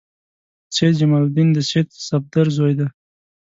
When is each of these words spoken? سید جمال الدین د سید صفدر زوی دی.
سید 0.75 0.93
جمال 0.99 1.21
الدین 1.25 1.49
د 1.53 1.57
سید 1.69 1.87
صفدر 2.07 2.45
زوی 2.57 2.73
دی. 2.79 2.87